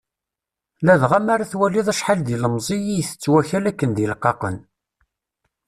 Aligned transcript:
Ladɣa 0.85 1.19
mi 1.21 1.31
ara 1.33 1.49
twaliḍ 1.51 1.87
acḥal 1.93 2.19
d 2.25 2.27
ilemẓi 2.33 2.77
i 2.83 2.93
itett 3.01 3.29
wakal 3.31 3.63
akken 3.69 3.89
d 3.95 3.97
ileqqaqen. 4.03 4.57